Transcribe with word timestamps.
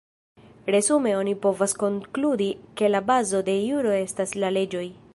Resume 0.75 1.11
oni 1.17 1.35
povas 1.43 1.77
konkludi 1.83 2.49
ke 2.81 2.93
la 2.95 3.05
bazo 3.13 3.47
de 3.51 3.59
juro 3.71 3.97
estas 4.03 4.39
la 4.43 4.55
leĝoj. 4.59 4.87